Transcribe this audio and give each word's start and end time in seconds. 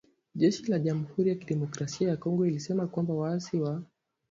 jeshi 0.39 0.63
la 0.69 0.77
jamhuri 0.85 1.27
ya 1.29 1.35
kidemokrasia 1.37 2.09
ya 2.09 2.17
Kongo 2.17 2.45
lilisema 2.45 2.87
kwamba 2.87 3.13
waasi 3.13 3.57
wa 3.59 3.83